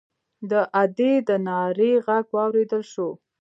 [0.49, 0.51] د
[0.83, 3.09] ادي د ناره غږ واورېدل شو.